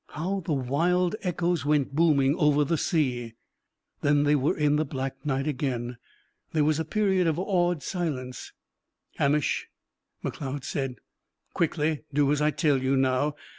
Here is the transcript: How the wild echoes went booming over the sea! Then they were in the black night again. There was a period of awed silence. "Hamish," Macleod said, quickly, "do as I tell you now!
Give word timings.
How 0.07 0.41
the 0.43 0.53
wild 0.53 1.15
echoes 1.21 1.63
went 1.63 1.93
booming 1.95 2.33
over 2.37 2.63
the 2.63 2.75
sea! 2.75 3.35
Then 4.01 4.23
they 4.23 4.35
were 4.35 4.57
in 4.57 4.77
the 4.77 4.83
black 4.83 5.23
night 5.23 5.45
again. 5.45 5.97
There 6.53 6.63
was 6.63 6.79
a 6.79 6.85
period 6.85 7.27
of 7.27 7.37
awed 7.37 7.83
silence. 7.83 8.51
"Hamish," 9.17 9.67
Macleod 10.23 10.63
said, 10.63 10.95
quickly, 11.53 12.01
"do 12.11 12.31
as 12.31 12.41
I 12.41 12.49
tell 12.49 12.81
you 12.81 12.97
now! 12.97 13.35